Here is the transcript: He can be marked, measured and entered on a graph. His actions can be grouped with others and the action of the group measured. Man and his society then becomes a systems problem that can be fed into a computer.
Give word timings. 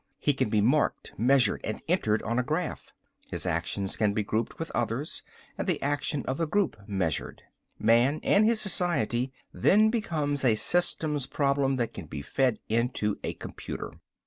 He 0.17 0.33
can 0.33 0.49
be 0.49 0.61
marked, 0.61 1.13
measured 1.15 1.61
and 1.63 1.79
entered 1.87 2.23
on 2.23 2.39
a 2.39 2.43
graph. 2.43 2.91
His 3.29 3.45
actions 3.45 3.95
can 3.95 4.13
be 4.15 4.23
grouped 4.23 4.57
with 4.57 4.71
others 4.71 5.21
and 5.59 5.67
the 5.67 5.79
action 5.79 6.25
of 6.25 6.37
the 6.37 6.47
group 6.47 6.75
measured. 6.87 7.43
Man 7.77 8.19
and 8.23 8.43
his 8.43 8.59
society 8.59 9.31
then 9.53 9.91
becomes 9.91 10.43
a 10.43 10.55
systems 10.55 11.27
problem 11.27 11.75
that 11.75 11.93
can 11.93 12.07
be 12.07 12.23
fed 12.23 12.57
into 12.67 13.19
a 13.23 13.35
computer. 13.35 13.91